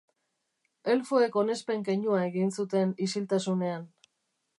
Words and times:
Elfoek 0.93 1.37
onespen 1.41 1.85
keinua 1.89 2.21
egin 2.29 2.49
zuten 2.57 2.95
isiltasunean. 3.09 3.87